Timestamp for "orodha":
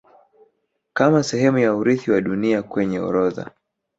2.99-3.51